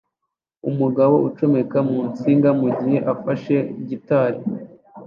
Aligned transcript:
Umugabo 0.69 1.15
ucomeka 1.27 1.77
mu 1.89 1.99
nsinga 2.09 2.49
mugihe 2.61 2.97
afashe 3.13 3.55
gitari 3.87 4.39